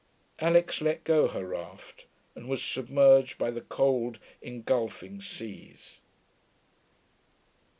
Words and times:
Alix 0.39 0.81
let 0.81 1.03
go 1.03 1.27
her 1.27 1.45
raft, 1.47 2.07
and 2.33 2.49
was 2.49 2.63
submerged 2.63 3.37
by 3.37 3.51
the 3.51 3.61
cold, 3.61 4.17
engulfing 4.41 5.21
seas. 5.21 5.99